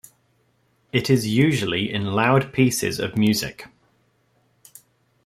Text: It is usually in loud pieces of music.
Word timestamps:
It 0.91 1.11
is 1.11 1.27
usually 1.27 1.93
in 1.93 2.05
loud 2.13 2.53
pieces 2.53 2.97
of 2.99 3.15
music. 3.15 3.67